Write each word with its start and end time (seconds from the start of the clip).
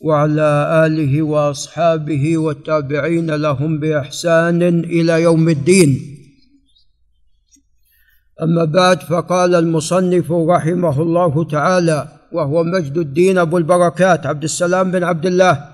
وعلى 0.00 0.82
آله 0.86 1.22
وأصحابه 1.22 2.38
والتابعين 2.38 3.30
لهم 3.30 3.80
بإحسان 3.80 4.62
إلى 4.84 5.22
يوم 5.22 5.48
الدين. 5.48 6.16
أما 8.42 8.64
بعد 8.64 9.00
فقال 9.00 9.54
المصنف 9.54 10.32
رحمه 10.32 11.02
الله 11.02 11.44
تعالى 11.44 12.08
وهو 12.32 12.64
مجد 12.64 12.96
الدين 12.98 13.38
أبو 13.38 13.58
البركات 13.58 14.26
عبد 14.26 14.44
السلام 14.44 14.90
بن 14.90 15.04
عبد 15.04 15.26
الله 15.26 15.64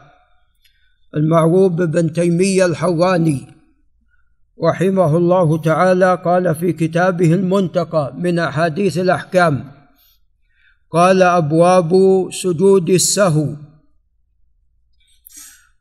المعروف 1.17 1.73
بن 1.73 2.13
تيمية 2.13 2.67
الحراني 2.67 3.41
رحمه 4.65 5.17
الله 5.17 5.59
تعالى 5.63 6.19
قال 6.25 6.55
في 6.55 6.73
كتابه 6.73 7.35
المنتقى 7.35 8.15
من 8.19 8.39
أحاديث 8.39 8.99
الأحكام 8.99 9.65
قال 10.91 11.23
أبواب 11.23 11.93
سجود 12.31 12.91
السهو 12.91 13.47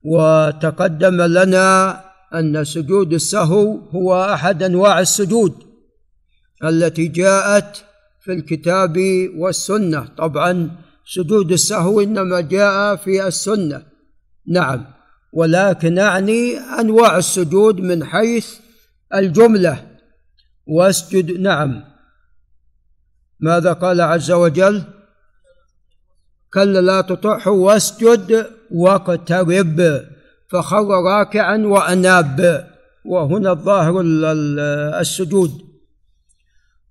وتقدم 0.05 1.21
لنا 1.21 2.01
أن 2.33 2.63
سجود 2.63 3.13
السهو 3.13 3.79
هو 3.89 4.23
أحد 4.33 4.63
أنواع 4.63 5.00
السجود 5.00 5.54
التي 6.63 7.07
جاءت 7.07 7.83
في 8.21 8.33
الكتاب 8.33 8.97
والسنة. 9.36 10.05
طبعا 10.18 10.71
سجود 11.05 11.51
السهو 11.51 12.01
إنما 12.01 12.41
جاء 12.41 12.96
في 12.96 13.27
السنة. 13.27 13.86
نعم 14.47 14.86
ولكن 15.33 15.99
أعني 15.99 16.57
أنواع 16.57 17.18
السجود 17.18 17.79
من 17.79 18.05
حيث 18.05 18.47
الجملة. 19.13 19.87
واسجد 20.68 21.39
نعم. 21.39 21.83
ماذا 23.39 23.74
قال 23.74 24.01
عز 24.01 24.32
وجل؟ 24.32 24.83
كلا 26.54 26.82
لا 26.82 27.01
تطعه 27.01 27.49
واسجد 27.49 28.54
واقترب 28.71 30.01
فخر 30.51 30.87
راكعا 30.87 31.57
وأناب 31.57 32.67
وهنا 33.05 33.52
الظاهر 33.52 34.02
السجود. 35.02 35.52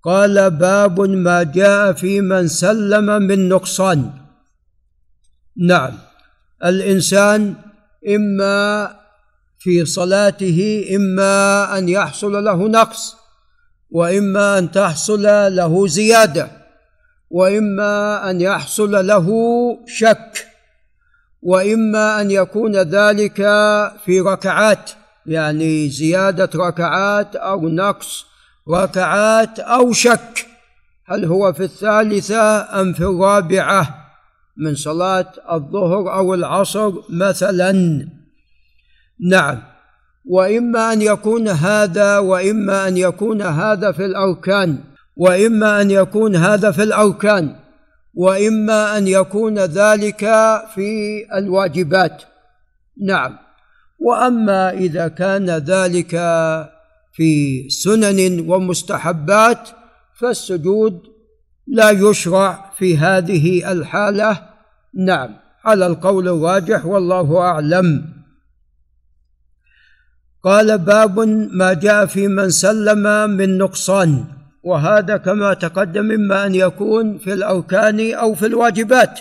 قال 0.03 0.51
باب 0.51 1.01
ما 1.01 1.43
جاء 1.43 1.93
في 1.93 2.21
من 2.21 2.47
سلم 2.47 3.05
من 3.05 3.49
نقصان. 3.49 4.11
نعم 5.57 5.97
الإنسان 6.65 7.55
إما 8.15 8.89
في 9.59 9.85
صلاته 9.85 10.85
إما 10.95 11.77
أن 11.77 11.89
يحصل 11.89 12.43
له 12.43 12.67
نقص 12.67 13.15
وإما 13.89 14.57
أن 14.57 14.71
تحصل 14.71 15.23
له 15.55 15.87
زيادة 15.87 16.51
وإما 17.29 18.29
أن 18.29 18.41
يحصل 18.41 19.07
له 19.07 19.27
شك. 19.87 20.44
وإما 21.41 22.21
أن 22.21 22.31
يكون 22.31 22.75
ذلك 22.75 23.35
في 24.05 24.21
ركعات 24.21 24.91
يعني 25.25 25.89
زيادة 25.89 26.49
ركعات 26.55 27.35
أو 27.35 27.69
نقص 27.69 28.25
ركعات 28.69 29.59
أو 29.59 29.91
شك. 29.91 30.47
هل 31.05 31.25
هو 31.25 31.53
في 31.53 31.63
الثالثة 31.63 32.81
أم 32.81 32.93
في 32.93 33.03
الرابعة؟ 33.03 34.05
من 34.57 34.75
صلاة 34.75 35.31
الظهر 35.51 36.13
أو 36.13 36.33
العصر 36.33 36.93
مثلا. 37.09 37.71
نعم. 39.29 39.61
وإما 40.25 40.93
أن 40.93 41.01
يكون 41.01 41.47
هذا 41.47 42.17
وإما 42.17 42.87
أن 42.87 42.97
يكون 42.97 43.41
هذا 43.41 43.91
في 43.91 44.05
الأركان. 44.05 44.83
وإما 45.15 45.81
أن 45.81 45.91
يكون 45.91 46.35
هذا 46.35 46.71
في 46.71 46.83
الأركان. 46.83 47.55
وإما 48.15 48.97
أن 48.97 49.07
يكون 49.07 49.59
ذلك 49.59 50.19
في 50.75 51.21
الواجبات. 51.37 52.23
نعم. 53.01 53.37
وأما 53.99 54.69
إذا 54.69 55.07
كان 55.07 55.49
ذلك 55.49 56.11
في 57.13 57.69
سنن 57.69 58.49
ومستحبات 58.49 59.69
فالسجود 60.19 61.01
لا 61.67 61.89
يشرع 61.89 62.71
في 62.77 62.97
هذه 62.97 63.71
الحالة. 63.71 64.49
نعم. 64.93 65.35
على 65.65 65.87
القول 65.87 66.27
الراجح 66.27 66.85
والله 66.85 67.39
أعلم. 67.39 68.15
قال 70.43 70.77
باب 70.77 71.19
ما 71.51 71.73
جاء 71.73 72.05
في 72.05 72.27
من 72.27 72.49
سلم 72.49 73.29
من 73.29 73.57
نقصان. 73.57 74.34
وهذا 74.65 75.17
كما 75.17 75.53
تقدم 75.53 76.11
إما 76.11 76.45
أن 76.45 76.55
يكون 76.55 77.17
في 77.17 77.33
الاركان 77.33 78.13
أو 78.13 78.35
في 78.35 78.45
الواجبات. 78.45 79.19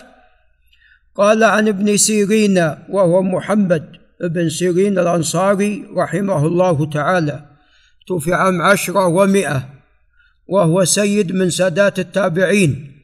قال 1.15 1.44
عن 1.44 1.69
ابن 1.69 1.97
سيرين 1.97 2.75
وهو 2.88 3.22
محمد 3.22 3.84
بن 4.21 4.49
سيرين 4.49 4.99
الأنصاري 4.99 5.84
رحمه 5.97 6.47
الله 6.47 6.91
تعالى 6.91 7.43
توفي 8.06 8.34
عام 8.34 8.62
عشرة 8.62 9.06
ومائة 9.06 9.69
وهو 10.49 10.84
سيد 10.84 11.33
من 11.33 11.50
سادات 11.50 11.99
التابعين 11.99 12.94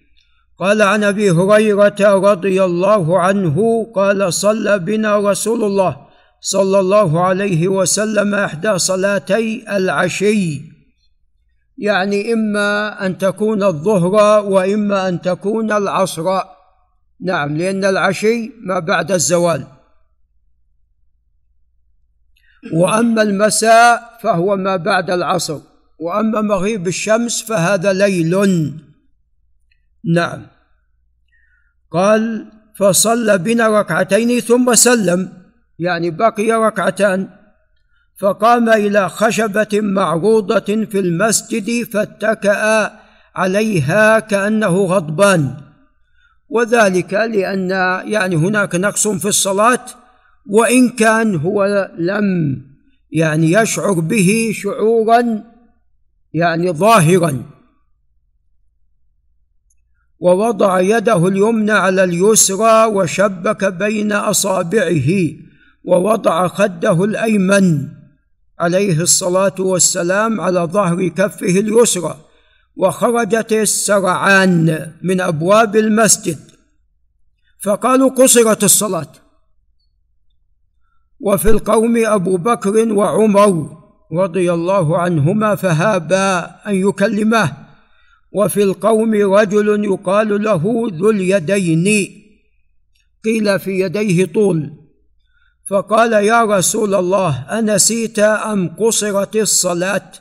قال 0.58 0.82
عن 0.82 1.04
أبي 1.04 1.30
هريرة 1.30 1.96
رضي 2.00 2.64
الله 2.64 3.20
عنه 3.20 3.86
قال 3.94 4.32
صلى 4.32 4.78
بنا 4.78 5.16
رسول 5.16 5.64
الله 5.64 5.96
صلى 6.40 6.80
الله 6.80 7.24
عليه 7.24 7.68
وسلم 7.68 8.34
إحدى 8.34 8.78
صلاتي 8.78 9.64
العشي 9.76 10.69
يعني 11.80 12.32
إما 12.32 13.06
أن 13.06 13.18
تكون 13.18 13.62
الظهر 13.62 14.44
وإما 14.44 15.08
أن 15.08 15.20
تكون 15.20 15.72
العصر. 15.72 16.40
نعم 17.20 17.56
لأن 17.56 17.84
العشي 17.84 18.52
ما 18.60 18.78
بعد 18.78 19.12
الزوال. 19.12 19.66
وأما 22.72 23.22
المساء 23.22 24.18
فهو 24.22 24.56
ما 24.56 24.76
بعد 24.76 25.10
العصر. 25.10 25.60
وأما 25.98 26.40
مغيب 26.40 26.86
الشمس 26.86 27.42
فهذا 27.42 27.92
ليل. 27.92 28.34
نعم. 30.14 30.46
قال 31.90 32.52
فصلى 32.76 33.38
بنا 33.38 33.80
ركعتين 33.80 34.40
ثم 34.40 34.74
سلم. 34.74 35.32
يعني 35.78 36.10
بقي 36.10 36.52
ركعتان. 36.52 37.39
فقام 38.20 38.68
إلى 38.68 39.08
خشبة 39.08 39.68
معروضة 39.72 40.84
في 40.84 40.98
المسجد 41.00 41.90
فاتكأ 41.90 42.92
عليها 43.36 44.20
كأنه 44.20 44.84
غضبان. 44.84 45.56
وذلك 46.48 47.14
لأن 47.14 47.70
يعني 48.10 48.36
هناك 48.36 48.74
نقص 48.74 49.08
في 49.08 49.28
الصلاة 49.28 49.84
وإن 50.46 50.88
كان 50.88 51.36
هو 51.36 51.90
لم 51.98 52.56
يعني 53.10 53.52
يشعر 53.52 53.92
به 53.92 54.50
شعورا 54.54 55.44
يعني 56.34 56.72
ظاهرا. 56.72 57.42
ووضع 60.18 60.80
يده 60.80 61.28
اليمنى 61.28 61.72
على 61.72 62.04
اليسرى 62.04 62.84
وشبك 62.84 63.64
بين 63.64 64.12
أصابعه 64.12 65.08
ووضع 65.84 66.48
خده 66.48 67.04
الأيمن. 67.04 67.99
عليه 68.60 69.00
الصلاة 69.00 69.54
والسلام 69.58 70.40
على 70.40 70.60
ظهر 70.60 71.08
كفه 71.08 71.46
اليسرى 71.46 72.16
وخرجت 72.76 73.52
السرعان 73.52 74.92
من 75.02 75.20
أبواب 75.20 75.76
المسجد. 75.76 76.38
فقالوا 77.62 78.10
قصرت 78.10 78.64
الصلاة. 78.64 79.12
وفي 81.20 81.50
القوم 81.50 82.06
أبو 82.06 82.36
بكر 82.36 82.92
وعمر 82.92 83.78
رضي 84.12 84.52
الله 84.52 84.98
عنهما 84.98 85.54
فهابا 85.54 86.38
أن 86.66 86.74
يكلماه. 86.74 87.56
وفي 88.32 88.62
القوم 88.62 89.14
رجل 89.14 89.84
يقال 89.84 90.42
له 90.42 90.62
ذو 90.92 91.10
اليدين 91.10 91.86
قيل 93.24 93.58
في 93.58 93.80
يديه 93.80 94.24
طول. 94.24 94.79
فقال 95.70 96.12
يا 96.12 96.44
رسول 96.44 96.94
الله 96.94 97.46
أنسيت 97.58 98.18
أم 98.18 98.68
قصرت 98.78 99.36
الصلاة؟ 99.36 100.12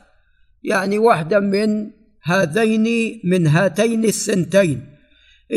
يعني 0.62 0.98
واحدة 0.98 1.40
من 1.40 1.90
هذين 2.22 3.20
من 3.24 3.46
هاتين 3.46 4.04
الثنتين. 4.04 4.86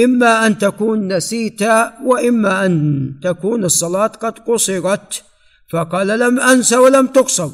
إما 0.04 0.48
أن 0.48 0.58
تكون 0.58 1.14
نسيت 1.14 1.62
وإما 2.06 2.66
أن 2.66 2.76
تكون 3.24 3.64
الصلاة 3.64 4.08
قد 4.08 4.40
قصرت. 4.40 5.24
فقال 5.72 6.08
لم 6.08 6.40
أنس 6.40 6.74
ولم 6.74 7.08
تقصر. 7.08 7.50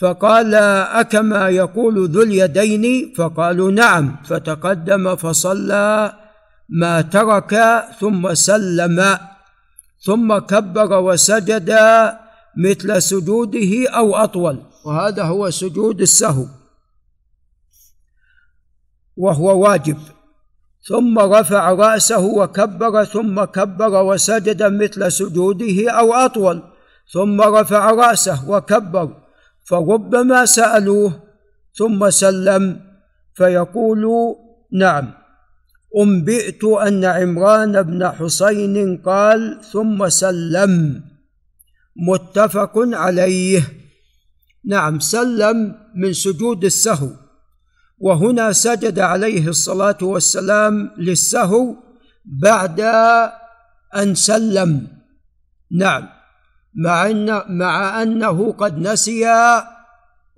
فقال 0.00 0.54
أكما 0.54 1.48
يقول 1.48 2.08
ذو 2.08 2.22
اليدين؟ 2.22 3.14
فقالوا 3.16 3.70
نعم. 3.70 4.16
فتقدم 4.24 5.16
فصلى 5.16 6.12
ما 6.68 7.00
ترك 7.00 7.84
ثم 8.00 8.34
سلم. 8.34 9.18
ثم 10.04 10.38
كبر 10.38 10.92
وسجد 10.98 11.70
مثل 12.56 13.02
سجوده 13.02 13.90
أو 13.90 14.16
أطول. 14.16 14.62
وهذا 14.86 15.22
هو 15.22 15.50
سجود 15.50 16.00
السهو. 16.00 16.46
وهو 19.16 19.62
واجب. 19.62 19.98
ثم 20.88 21.18
رفع 21.18 21.72
رأسه 21.72 22.24
وكبر 22.24 23.04
ثم 23.04 23.44
كبر 23.44 24.02
وسجد 24.02 24.62
مثل 24.62 25.12
سجوده 25.12 25.90
أو 25.90 26.14
أطول. 26.14 26.62
ثم 27.12 27.40
رفع 27.40 27.90
رأسه 27.90 28.50
وكبر 28.50 29.16
فربما 29.64 30.46
سألوه 30.46 31.12
ثم 31.74 32.10
سلم 32.10 32.80
فيقول 33.34 34.04
نعم. 34.72 35.23
أنبئت 35.96 36.64
أن 36.64 37.04
عمران 37.04 37.82
بن 37.82 38.08
حسين 38.08 38.96
قال 38.96 39.60
ثم 39.72 40.08
سلم. 40.08 41.04
متفق 41.96 42.72
عليه. 42.76 43.72
نعم 44.64 45.00
سلم 45.00 45.74
من 45.94 46.12
سجود 46.12 46.64
السهو. 46.64 47.10
وهنا 47.98 48.52
سجد 48.52 48.98
عليه 48.98 49.48
الصلاة 49.48 49.98
والسلام 50.02 50.90
للسهو 50.98 51.74
بعد 52.24 52.80
أن 53.96 54.14
سلم. 54.14 54.86
نعم 55.70 56.08
مع 56.74 57.10
أن 57.10 57.42
مع 57.58 58.02
أنه 58.02 58.52
قد 58.52 58.78
نسي 58.78 59.26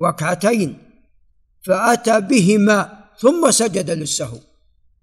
ركعتين 0.02 0.78
فأتى 1.66 2.20
بهما 2.20 2.98
ثم 3.18 3.50
سجد 3.50 3.90
للسهو. 3.90 4.38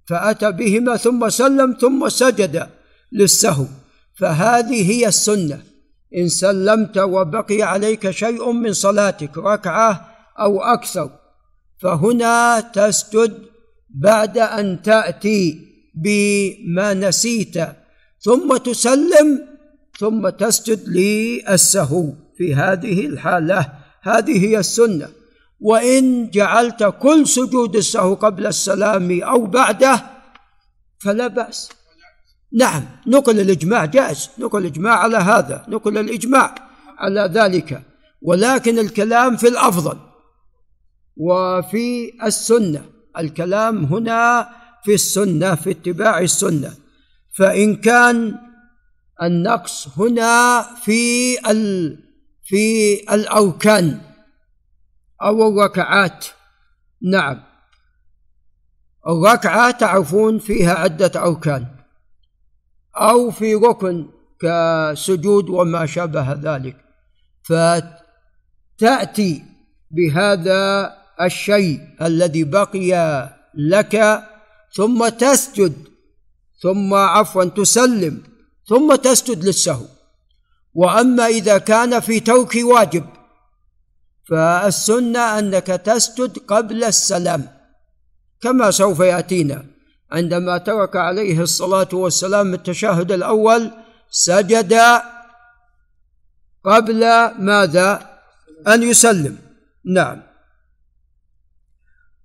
فأتى 0.06 0.52
بهما 0.52 0.98
ثم 0.98 1.30
سلم 1.30 1.78
ثم 1.82 2.10
سجد 2.10 2.68
للسهو. 3.12 3.66
فهذه 4.20 4.92
هي 4.92 5.08
السنة. 5.08 5.62
إن 6.18 6.30
سلمت 6.30 6.98
وبقي 6.98 7.62
عليك 7.62 8.12
شيء 8.12 8.52
من 8.52 8.74
صلاتك 8.74 9.38
ركعة 9.38 10.10
أو 10.40 10.62
أكثر 10.62 11.10
فهنا 11.82 12.60
تسجد 12.60 13.34
بعد 13.90 14.38
أن 14.38 14.82
تأتي 14.82 15.60
بما 15.96 16.94
نسيت 16.94 17.58
ثم 18.20 18.58
تسلم 18.58 19.48
ثم 20.00 20.30
تسجد 20.30 20.90
للسهو 20.90 22.14
في 22.38 22.56
هذه 22.56 23.06
الحالة. 23.06 23.72
هذه 24.02 24.46
هي 24.46 24.60
السنة. 24.60 25.08
وإن 25.64 26.30
جعلت 26.30 26.84
كل 26.84 27.28
سجود 27.28 27.76
السهو 27.76 28.14
قبل 28.14 28.48
السلام 28.48 29.22
أو 29.22 29.46
بعده 29.46 30.04
فلا 31.00 31.28
بأس. 31.28 31.70
نعم 32.54 32.86
نقل 33.08 33.40
الإجماع 33.40 33.86
جائز 33.86 34.30
نقل 34.40 34.62
الإجماع 34.62 35.00
على 35.00 35.18
هذا 35.18 35.66
نقل 35.68 35.98
الإجماع 35.98 36.56
على 36.98 37.32
ذلك. 37.34 37.82
ولكن 38.22 38.80
الكلام 38.80 39.38
في 39.38 39.48
الأفضل 39.48 39.98
وفي 41.18 42.12
السنة. 42.24 42.86
الكلام 43.18 43.86
هنا 43.86 44.50
في 44.86 44.94
السنة 44.94 45.56
في 45.56 45.72
اتباع 45.72 46.20
السنة. 46.20 46.74
فإن 47.38 47.76
كان 47.76 48.36
النقص 49.22 49.88
هنا 49.98 50.62
في 50.84 51.38
ال 51.52 51.98
في 52.44 52.94
الأركان 53.14 54.13
أو 55.24 55.50
الركعات 55.50 56.26
نعم. 57.02 57.44
الركعة 59.08 59.72
تعرفون 59.72 60.40
فيها 60.40 60.74
عدة 60.74 61.12
أركان 61.16 61.66
أو 62.96 63.32
في 63.32 63.56
ركن 63.56 64.10
كسجود 64.42 65.50
وما 65.50 65.86
شابه 65.86 66.34
ذلك. 66.34 66.78
فتأتي 67.44 69.44
بهذا 69.92 70.94
الشيء 71.22 71.80
الذي 72.02 72.44
بقي 72.44 73.30
لك 73.56 74.24
ثم 74.76 75.10
تسجد 75.10 75.74
ثم 76.62 76.94
عفوا 76.94 77.44
تسلم 77.44 78.24
ثم 78.68 78.96
تسجد 78.96 79.44
للسهو. 79.44 79.86
وأما 80.74 81.28
إذا 81.28 81.58
كان 81.58 82.00
في 82.00 82.20
ترك 82.20 82.56
واجب 82.64 83.06
فالسنة 84.30 85.40
أنك 85.40 85.68
تسجد 85.68 86.38
قبل 86.38 86.84
السلام 86.84 87.48
كما 88.42 88.72
سوف 88.72 89.00
يأتينا. 89.00 89.66
عندما 90.12 90.58
ترك 90.58 90.96
عليه 90.96 91.42
الصلاة 91.42 91.90
والسلام 91.94 92.54
التشهد 92.54 93.12
الأول 93.12 93.72
سجد 94.10 94.74
قبل 96.66 97.00
ماذا؟ 97.40 98.10
أن 98.68 98.84
يسلم. 98.84 99.38
نعم. 99.86 100.24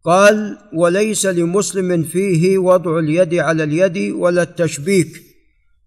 قال 0.04 0.58
وليس 0.72 1.26
لمسلم 1.26 2.04
فيه 2.04 2.58
وضع 2.58 2.98
اليد 2.98 3.34
على 3.34 3.64
اليد 3.64 4.12
ولا 4.12 4.42
التشبيك. 4.42 5.27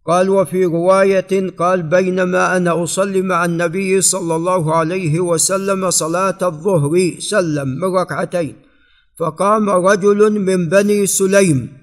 قال 0.07 0.29
وفي 0.29 0.65
رواية 0.65 1.49
قال 1.57 1.83
بينما 1.83 2.57
أنا 2.57 2.83
أصلي 2.83 3.21
مع 3.21 3.45
النبي 3.45 4.01
صلى 4.01 4.35
الله 4.35 4.75
عليه 4.75 5.19
وسلم 5.19 5.89
صلاة 5.91 6.37
الظهر 6.41 7.15
سلم 7.19 7.67
من 7.67 7.95
ركعتين 7.95 8.55
فقام 9.17 9.69
رجل 9.69 10.39
من 10.39 10.69
بني 10.69 11.07
سليم 11.07 11.77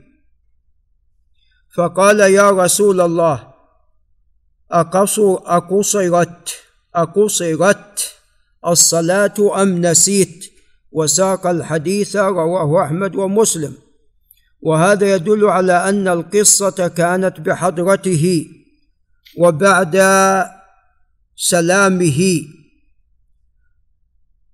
فقال 1.74 2.20
يا 2.20 2.50
رسول 2.50 3.00
الله 3.00 3.48
أقصر 4.70 5.34
أقصرت 5.34 6.56
أقصرت 6.94 8.14
الصلاة 8.66 9.62
أم 9.62 9.86
نسيت؟ 9.86 10.52
وساق 10.92 11.46
الحديث 11.46 12.16
رواه 12.16 12.84
أحمد 12.84 13.16
ومسلم. 13.16 13.74
وهذا 14.60 15.14
يدل 15.14 15.44
على 15.44 15.88
أن 15.88 16.08
القصة 16.08 16.88
كانت 16.88 17.40
بحضرته 17.40 18.46
وبعد 19.38 19.96
سلامه. 21.36 22.42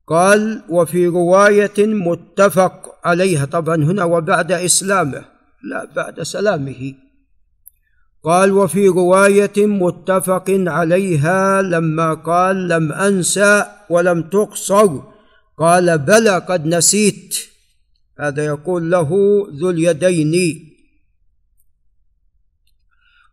قال 0.06 0.62
وفي 0.69 1.06
رواية 1.06 1.79
متفق 1.79 2.99
عليها. 3.05 3.45
طبعا 3.45 3.77
هنا 3.77 4.05
وبعد 4.05 4.53
إسلامه 4.53 5.25
لا 5.71 5.85
بعد 5.97 6.23
سلامه. 6.23 6.95
قال 8.25 8.53
وفي 8.53 8.89
رواية 8.89 9.67
متفق 9.67 10.45
عليها 10.49 11.62
لما 11.62 12.15
قال 12.15 12.69
لم 12.69 12.93
أنسى 12.93 13.65
ولم 13.91 14.23
تقصر. 14.23 15.01
قال 15.59 15.99
بلى 15.99 16.39
قد 16.39 16.67
نسيت. 16.67 17.54
هذا 18.21 18.45
يقول 18.45 18.91
له 18.91 19.09
ذو 19.61 19.71
اليدين. 19.71 20.35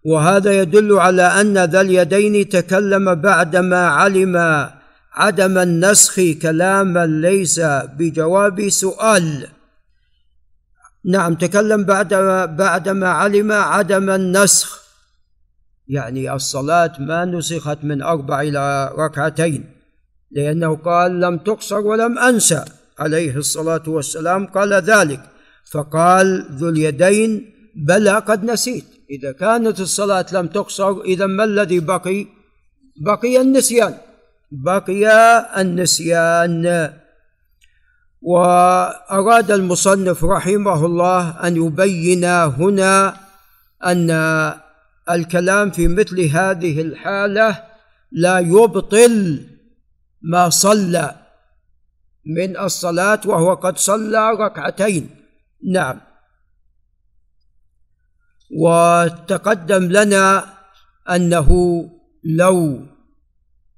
وهذا 0.05 0.61
يدل 0.61 0.93
على 0.93 1.21
أن 1.21 1.57
ذا 1.57 1.81
اليدين 1.81 2.49
تكلم 2.49 3.15
بعدما 3.15 3.87
علم 3.87 4.37
عدم 5.13 5.57
النسخ 5.57 6.21
كلاما 6.41 7.05
ليس 7.05 7.59
بجواب 7.97 8.69
سؤال. 8.69 9.47
نعم 11.05 11.35
تكلم 11.35 11.83
بعد 11.83 12.13
بعدما 12.57 13.09
علم 13.09 13.51
عدم 13.51 14.09
النسخ. 14.09 14.81
يعني 15.87 16.33
الصلاة 16.33 16.93
ما 16.99 17.25
نسخت 17.25 17.83
من 17.83 18.01
أربع 18.01 18.41
إلى 18.41 18.91
ركعتين 18.97 19.65
لأنه 20.31 20.75
قال 20.75 21.19
لم 21.19 21.37
تقصر 21.37 21.79
ولم 21.79 22.19
أنسى. 22.19 22.65
عليه 22.99 23.37
الصلاة 23.37 23.83
والسلام 23.87 24.47
قال 24.47 24.73
ذلك 24.73 25.21
فقال 25.71 26.45
ذو 26.51 26.69
اليدين 26.69 27.53
بلى 27.75 28.11
قد 28.11 28.43
نسيت. 28.43 28.85
إذا 29.09 29.31
كانت 29.31 29.79
الصلاة 29.79 30.25
لم 30.33 30.47
تقصر 30.47 31.01
إذا 31.01 31.25
ما 31.25 31.43
الذي 31.43 31.79
بقي؟ 31.79 32.27
بقي 32.97 33.41
النسيان. 33.41 33.97
بقي 34.51 35.07
النسيان. 35.61 36.93
وأراد 38.21 39.51
المصنف 39.51 40.25
رحمه 40.25 40.85
الله 40.85 41.47
أن 41.47 41.55
يبين 41.55 42.25
هنا 42.25 43.17
أن 43.85 44.11
الكلام 45.09 45.71
في 45.71 45.87
مثل 45.87 46.21
هذه 46.21 46.81
الحالة 46.81 47.63
لا 48.11 48.39
يبطل 48.39 49.45
ما 50.21 50.49
صلى. 50.49 51.20
من 52.25 52.57
الصلاة 52.57 53.21
وهو 53.25 53.53
قد 53.53 53.77
صلى 53.77 54.31
ركعتين. 54.31 55.09
نعم. 55.71 56.01
وتقدم 58.51 59.83
لنا 59.83 60.53
أنه 61.09 61.49
لو 62.23 62.85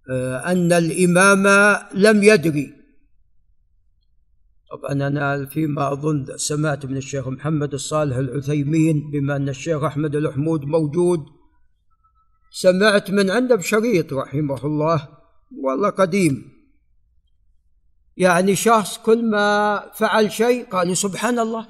آه، 0.09 0.37
أن 0.51 0.73
الإمام 0.73 1.47
لم 1.93 2.23
يدري. 2.23 2.73
طبعا 4.71 5.07
أنا 5.07 5.45
فيما 5.45 5.93
أظن 5.93 6.37
سمعت 6.37 6.85
من 6.85 6.97
الشيخ 6.97 7.27
محمد 7.27 7.73
الصالح 7.73 8.17
العثيمين 8.17 9.11
بما 9.11 9.35
أن 9.35 9.49
الشيخ 9.49 9.83
أحمد 9.83 10.15
الحمود 10.15 10.61
موجود 10.65 11.19
سمعت 12.51 13.11
من 13.11 13.29
عنده 13.29 13.55
بشريط 13.55 14.13
رحمه 14.13 14.65
الله 14.65 15.07
والله 15.63 15.89
قديم. 15.89 16.52
يعني 18.17 18.55
شخص 18.55 18.97
كل 18.97 19.29
ما 19.29 19.79
فعل 19.95 20.31
شيء 20.31 20.65
قالوا 20.65 20.93
سبحان 20.93 21.39
الله 21.39 21.67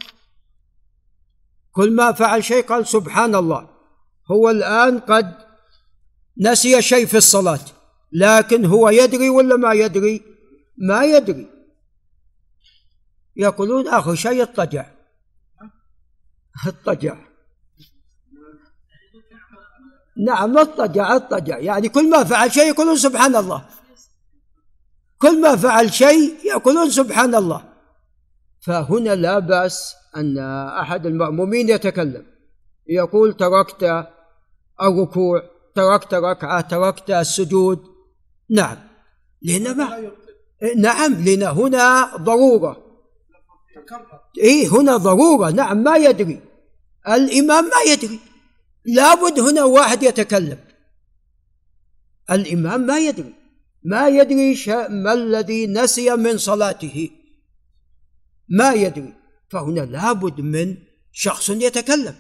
كل 1.72 1.92
ما 1.96 2.12
فعل 2.12 2.44
شيء 2.44 2.64
قال 2.66 2.88
سبحان 2.88 3.36
الله 3.36 3.70
هو 4.32 4.50
الآن 4.50 5.00
قد 5.00 5.34
نسي 6.38 6.82
شيء 6.82 7.06
في 7.06 7.18
الصلاة 7.18 7.66
لكن 8.12 8.66
هو 8.66 8.90
يدري 8.90 9.30
ولا 9.30 9.56
ما 9.58 9.74
يدري؟ 9.74 10.22
ما 10.78 11.04
يدري. 11.06 11.48
يقولون 13.36 13.88
آخر 13.88 14.16
شيء 14.16 14.42
اضطجع 14.42 14.86
اضطجع 16.68 17.18
نعم 20.26 20.58
اضطجع 20.58 21.16
اضطجع 21.16 21.58
يعني 21.58 21.90
كل 21.90 22.10
ما 22.10 22.24
فعل 22.24 22.52
شيء 22.52 22.68
يقولون 22.68 22.98
سبحان 22.98 23.36
الله 23.36 23.66
كل 25.24 25.42
ما 25.42 25.56
فعل 25.56 25.94
شيء 25.94 26.36
يقولون 26.46 26.89
سبحان 26.89 27.36
الله. 27.36 27.63
فهنا 28.62 29.15
لا 29.15 29.39
بأس 29.39 29.96
أن 30.15 30.38
أحد 30.82 31.06
المأمومين 31.06 31.70
يتكلم. 31.70 32.25
يقول 32.88 33.34
تركت 33.34 34.08
الركوع 34.82 35.42
تركت 35.75 36.13
ركعة 36.13 36.62
تركت 36.62 37.10
السجود. 37.12 37.80
نعم. 38.50 38.77
لأن 39.42 39.77
ما 39.77 40.12
نعم 40.77 41.13
لأن 41.13 41.44
هنا 41.44 42.15
ضرورة. 42.18 42.77
إيه 44.38 44.68
هنا 44.68 44.98
ضرورة. 44.98 45.50
نعم 45.50 45.77
ما 45.77 45.98
يدري. 45.98 46.42
الإمام 47.08 47.63
ما 47.63 47.92
يدري. 47.92 48.20
لابد 48.86 49.39
هنا 49.39 49.63
واحد 49.63 50.03
يتكلم. 50.03 50.60
الإمام 52.32 52.82
ما 52.82 53.00
يدري. 53.00 53.43
ما 53.86 54.08
يدري 54.08 54.58
ما 54.90 55.13
الذي 55.13 55.68
نسي 55.68 56.16
من 56.16 56.38
صلاته. 56.38 57.10
ما 58.50 58.74
يدري. 58.74 59.13
فهنا 59.50 59.82
لابد 59.82 60.42
من 60.42 60.78
شخص 61.12 61.50
يتكلم 61.50 62.16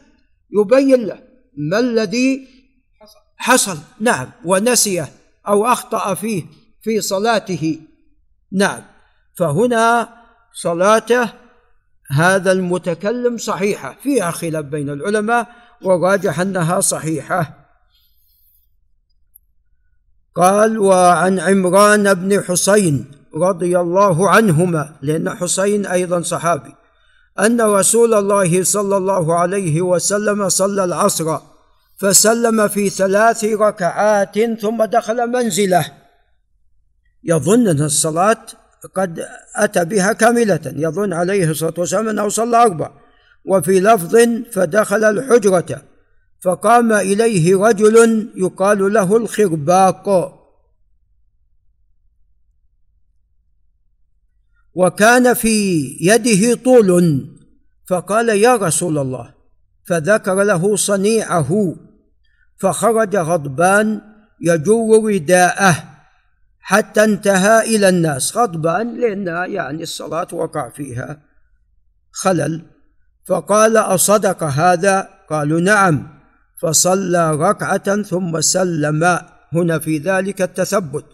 يبين 0.51 1.05
له 1.05 1.23
ما 1.57 1.79
الذي 1.79 2.47
حصل. 3.37 3.77
نعم 3.99 4.31
ونسيه 4.45 5.09
أو 5.47 5.65
أخطأ 5.65 6.13
فيه 6.13 6.43
في 6.81 7.01
صلاته. 7.01 7.79
نعم. 8.51 8.81
فهنا 9.37 10.09
صلاته 10.53 11.33
هذا 12.11 12.51
المتكلم 12.51 13.37
صحيحة. 13.37 13.97
فيها 14.03 14.31
خلاف 14.31 14.65
بين 14.65 14.89
العلماء 14.89 15.55
وراجح 15.81 16.39
أنها 16.39 16.79
صحيحة. 16.79 17.62
قال 20.35 20.79
وعن 20.79 21.39
عمران 21.39 22.13
بن 22.13 22.43
حسين 22.43 23.05
رضي 23.35 23.79
الله 23.79 24.29
عنهما 24.29 24.91
لأن 25.01 25.29
حسين 25.29 25.85
أيضا 25.85 26.21
صحابي 26.21 26.75
أن 27.39 27.61
رسول 27.61 28.13
الله 28.13 28.63
صلى 28.63 28.97
الله 28.97 29.39
عليه 29.39 29.81
وسلم 29.81 30.49
صلى 30.49 30.83
العصر 30.83 31.37
فسلم 31.97 32.67
في 32.67 32.89
ثلاث 32.89 33.45
ركعات 33.45 34.39
ثم 34.61 34.83
دخل 34.83 35.27
منزله. 35.27 35.85
يظن 37.23 37.67
أن 37.67 37.81
الصلاة 37.81 38.45
قد 38.95 39.25
أتى 39.55 39.85
بها 39.85 40.13
كاملة 40.13 40.59
يظن 40.65 41.13
عليه 41.13 41.49
الصلاة 41.49 41.73
والسلام 41.77 42.09
أنه 42.09 42.29
صلى 42.29 42.63
أربع 42.63 42.91
وفي 43.45 43.79
لفظ 43.79 44.15
فدخل 44.51 45.03
الحجرة 45.03 45.81
فقام 46.43 46.93
إليه 46.93 47.57
رجل 47.57 48.29
يقال 48.35 48.93
له 48.93 49.17
الخرباق. 49.17 50.09
وكان 54.73 55.33
في 55.33 55.81
يده 56.01 56.55
طول 56.55 57.21
فقال 57.87 58.29
يا 58.29 58.55
رسول 58.55 58.97
الله 58.97 59.33
فذكر 59.83 60.43
له 60.43 60.75
صنيعه 60.75 61.75
فخرج 62.57 63.15
غضبان 63.15 64.01
يجر 64.41 65.03
رداءه 65.05 65.83
حتى 66.59 67.03
انتهى 67.03 67.75
إلى 67.75 67.89
الناس. 67.89 68.37
غضبان 68.37 68.99
لأن 68.99 69.27
يعني 69.51 69.83
الصلاة 69.83 70.27
وقع 70.31 70.69
فيها 70.69 71.21
خلل. 72.11 72.65
فقال 73.25 73.77
أصدق 73.77 74.43
هذا؟ 74.43 75.09
قالوا 75.29 75.59
نعم. 75.59 76.22
فصلى 76.63 77.35
ركعة 77.35 78.01
ثم 78.01 78.41
سلم. 78.41 79.19
هنا 79.53 79.79
في 79.79 79.97
ذلك 79.97 80.41
التثبت. 80.41 81.05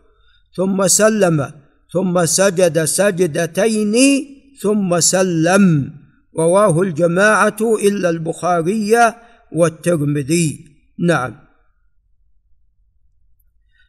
ثم 0.56 0.88
سلم 0.88 1.52
ثم 1.94 2.26
سجد 2.26 2.84
سجدتين 2.84 3.96
ثم 4.62 5.00
سلم. 5.00 5.94
رواه 6.38 6.82
الجماعة 6.82 7.58
إلا 7.62 8.10
البخاري 8.10 9.14
والترمذي. 9.52 10.66
نعم. 11.00 11.36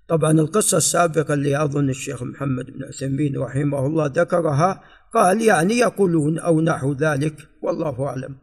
طبعا 0.09 0.31
القصة 0.31 0.77
السابقة 0.77 1.35
اللي 1.35 1.65
أظن 1.65 1.91
الشيخ 1.91 2.23
محمد 2.23 2.67
بن 2.67 2.85
عثيمين 2.85 3.39
رحمه 3.39 3.87
الله 3.87 4.07
ذكرها 4.07 4.83
قال 5.15 5.43
يعني 5.43 5.75
يقولون 5.75 6.39
أو 6.39 6.61
نحو 6.61 6.93
ذلك 6.93 7.49
والله 7.63 8.07
أعلم. 8.07 8.37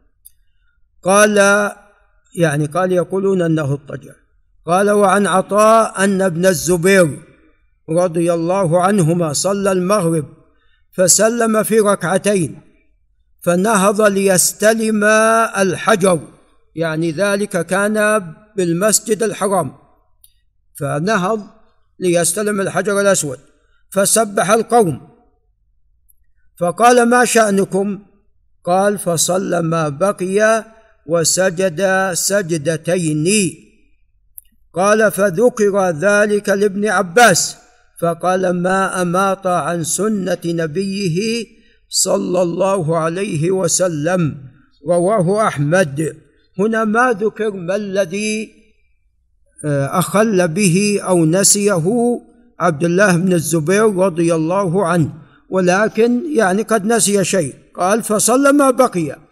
قال 1.02 1.38
يعني 2.36 2.66
قال 2.66 2.92
يقولون 2.92 3.42
أنه 3.42 3.72
اضطجع. 3.72 4.12
قال 4.66 4.90
وعن 4.90 5.26
عطاء 5.26 6.04
أن 6.04 6.22
ابن 6.22 6.46
الزبير 6.46 7.18
رضي 7.90 8.32
الله 8.32 8.82
عنهما 8.82 9.32
صلى 9.32 9.72
المغرب 9.72 10.24
فسلم 10.92 11.62
في 11.62 11.80
ركعتين 11.80 12.60
فنهض 13.42 14.00
ليستلم 14.00 15.04
الحجر 15.58 16.20
يعني 16.76 17.12
ذلك 17.12 17.66
كان 17.66 18.24
بالمسجد 18.56 19.22
الحرام. 19.22 19.72
فنهض 20.78 21.40
ليستلم 21.98 22.60
الحجر 22.60 23.00
الأسود 23.00 23.38
فسبح 23.90 24.50
القوم. 24.50 25.08
فقال 26.58 27.08
ما 27.08 27.24
شأنكم؟ 27.24 27.98
قال 28.64 28.98
فصلى 28.98 29.62
ما 29.62 29.88
بقي 29.88 30.64
وسجد 31.08 32.10
سجدتين. 32.12 33.28
قال 34.74 35.12
فذكر 35.12 35.90
ذلك 35.90 36.48
لابن 36.48 36.86
عباس 36.86 37.56
فقال 38.00 38.50
ما 38.50 39.02
أماط 39.02 39.46
عن 39.46 39.84
سنة 39.84 40.38
نبيه 40.46 41.46
صلى 41.88 42.42
الله 42.42 42.98
عليه 42.98 43.50
وسلم 43.50 44.36
رواه 44.88 45.46
أحمد. 45.46 46.16
هنا 46.58 46.84
ما 46.84 47.12
ذكر 47.12 47.50
ما 47.50 47.76
الذي 47.76 48.58
آه، 49.64 49.98
أخل 49.98 50.48
به 50.48 51.00
أو 51.02 51.24
نسيه 51.24 52.20
عبد 52.60 52.84
الله 52.84 53.16
بن 53.16 53.32
الزبير 53.32 53.96
رضي 53.96 54.34
الله 54.34 54.86
عنه 54.86 55.12
ولكن 55.50 56.36
يعني 56.36 56.62
قد 56.62 56.84
نسي 56.84 57.24
شيء. 57.24 57.54
قال 57.74 58.02
فصلى 58.02 58.52
ما 58.52 58.70
بقي. 58.70 59.27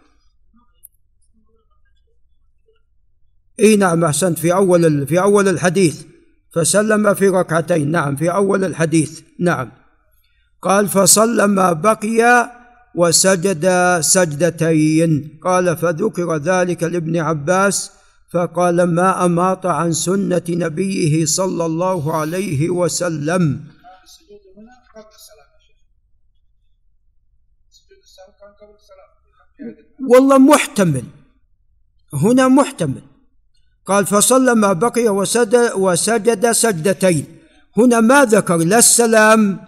إي 3.59 3.75
نعم 3.75 4.05
أحسنت. 4.05 4.39
في 4.39 4.53
أول 4.53 5.07
في 5.07 5.21
أول 5.21 5.47
الحديث. 5.47 6.03
فسلم 6.53 7.13
في 7.13 7.27
ركعتين. 7.27 7.91
نعم 7.91 8.15
في 8.15 8.31
أول 8.31 8.63
الحديث. 8.63 9.21
نعم. 9.39 9.71
قال 10.61 10.87
فصلى 10.87 11.47
ما 11.47 11.73
بقي 11.73 12.51
وسجد 12.95 13.65
سجدتين. 14.01 15.39
قال 15.43 15.77
فذكر 15.77 16.37
ذلك 16.37 16.83
لابن 16.83 17.17
عباس 17.17 17.91
فقال 18.33 18.83
ما 18.83 19.25
أماط 19.25 19.65
عن 19.65 19.91
سنة 19.91 20.41
نبيه 20.49 21.25
صلى 21.25 21.65
الله 21.65 22.15
عليه 22.15 22.69
وسلم. 22.69 23.63
والله 30.09 30.37
محتمل. 30.37 31.03
هنا 32.13 32.47
محتمل. 32.47 33.01
قال 33.87 34.05
فصلى 34.05 34.55
ما 34.55 34.73
بقي 34.73 35.07
وسجد 35.75 36.51
سجدتين. 36.51 37.25
هنا 37.77 37.99
ما 37.99 38.25
ذكر 38.25 38.57
لا 38.57 38.77
السلام. 38.77 39.59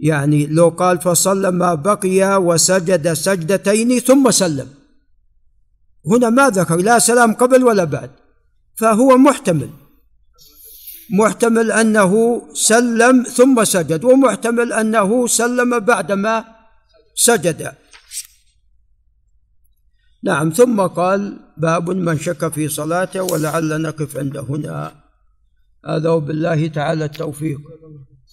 يعني 0.00 0.46
لو 0.46 0.68
قال 0.68 0.98
فصلى 0.98 1.50
ما 1.50 1.74
بقي 1.74 2.42
وسجد 2.42 3.12
سجدتين 3.12 4.00
ثم 4.00 4.30
سلم. 4.30 4.68
هنا 6.06 6.30
ما 6.30 6.48
ذكر 6.48 6.76
لا 6.76 6.98
سلام 6.98 7.32
قبل 7.32 7.64
ولا 7.64 7.84
بعد. 7.84 8.10
فهو 8.74 9.16
محتمل. 9.16 9.70
محتمل 11.10 11.72
أنه 11.72 12.42
سلم 12.54 13.22
ثم 13.22 13.64
سجد 13.64 14.04
ومحتمل 14.04 14.72
أنه 14.72 15.26
سلم 15.26 15.78
بعدما 15.78 16.44
سجد. 17.14 17.72
نعم 20.26 20.50
ثم 20.50 20.80
قال 20.80 21.36
باب 21.56 21.90
من 21.90 22.18
شك 22.18 22.52
في 22.52 22.68
صلاته 22.68 23.22
ولعل 23.22 23.82
نقف 23.82 24.16
عند 24.16 24.36
هنا. 24.36 24.92
هذا 25.86 26.08
وبالله 26.10 26.66
تعالى 26.66 27.04
التوفيق. 27.04 27.60